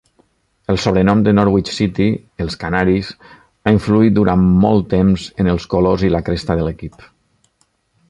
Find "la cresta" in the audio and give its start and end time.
6.19-6.61